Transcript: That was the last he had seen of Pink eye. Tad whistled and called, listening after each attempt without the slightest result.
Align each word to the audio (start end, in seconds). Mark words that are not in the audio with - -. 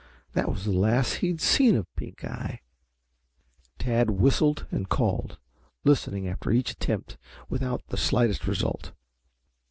That 0.33 0.49
was 0.49 0.65
the 0.65 0.71
last 0.71 1.17
he 1.17 1.27
had 1.27 1.39
seen 1.41 1.75
of 1.75 1.85
Pink 1.95 2.23
eye. 2.25 2.61
Tad 3.77 4.09
whistled 4.09 4.65
and 4.71 4.89
called, 4.89 5.37
listening 5.83 6.27
after 6.27 6.49
each 6.49 6.71
attempt 6.71 7.19
without 7.49 7.85
the 7.89 7.97
slightest 7.97 8.47
result. 8.47 8.93